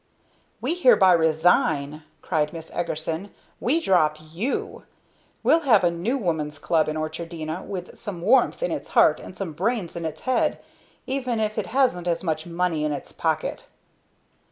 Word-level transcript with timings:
"We 0.61 0.73
hereby 0.73 1.11
resign!" 1.13 2.01
cried 2.23 2.53
Miss 2.53 2.71
Eagerson. 2.71 3.29
"We 3.59 3.79
drop 3.79 4.17
you! 4.19 4.81
We'll 5.43 5.59
have 5.59 5.83
a 5.83 5.91
New 5.91 6.17
Woman's 6.17 6.57
Club 6.57 6.89
in 6.89 6.97
Orchardina 6.97 7.61
with 7.61 7.99
some 7.99 8.19
warmth 8.23 8.63
in 8.63 8.71
its 8.71 8.89
heart 8.97 9.19
and 9.19 9.37
some 9.37 9.53
brains 9.53 9.95
in 9.95 10.03
its 10.05 10.21
head 10.21 10.57
even 11.05 11.39
if 11.39 11.55
it 11.59 11.67
hasn't 11.67 12.07
as 12.07 12.23
much 12.23 12.47
money 12.47 12.83
in 12.83 12.91
its 12.91 13.11
pocket!" 13.11 13.65